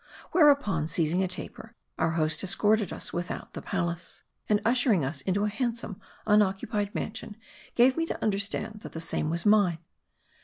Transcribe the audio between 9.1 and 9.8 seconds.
was mine.